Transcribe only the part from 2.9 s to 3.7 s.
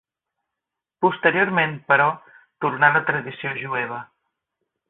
a la tradició